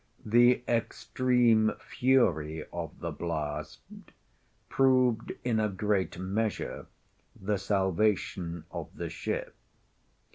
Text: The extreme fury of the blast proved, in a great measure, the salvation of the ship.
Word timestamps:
The 0.25 0.63
extreme 0.67 1.73
fury 1.77 2.65
of 2.73 3.01
the 3.01 3.11
blast 3.11 3.81
proved, 4.67 5.31
in 5.43 5.59
a 5.59 5.69
great 5.69 6.17
measure, 6.17 6.87
the 7.39 7.57
salvation 7.57 8.63
of 8.71 8.89
the 8.95 9.11
ship. 9.11 9.53